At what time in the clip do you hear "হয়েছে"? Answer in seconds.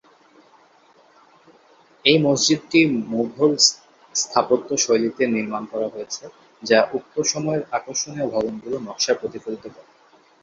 5.87-6.23